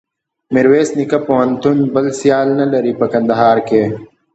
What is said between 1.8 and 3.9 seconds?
بل سیال نلري په کندهار کښي.